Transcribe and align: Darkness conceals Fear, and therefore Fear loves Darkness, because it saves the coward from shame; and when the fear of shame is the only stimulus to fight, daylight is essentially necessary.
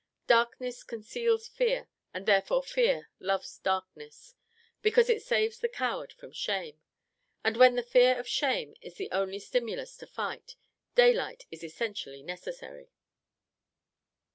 Darkness 0.25 0.83
conceals 0.83 1.47
Fear, 1.47 1.87
and 2.11 2.25
therefore 2.25 2.63
Fear 2.63 3.11
loves 3.19 3.59
Darkness, 3.59 4.33
because 4.81 5.11
it 5.11 5.21
saves 5.21 5.59
the 5.59 5.69
coward 5.69 6.11
from 6.13 6.31
shame; 6.31 6.81
and 7.43 7.55
when 7.55 7.75
the 7.75 7.83
fear 7.83 8.17
of 8.19 8.27
shame 8.27 8.75
is 8.81 8.95
the 8.95 9.11
only 9.11 9.37
stimulus 9.37 9.95
to 9.97 10.07
fight, 10.07 10.55
daylight 10.95 11.45
is 11.51 11.63
essentially 11.63 12.23
necessary. 12.23 12.89